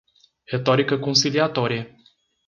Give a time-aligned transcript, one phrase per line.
[0.51, 1.93] Retórica conciliatória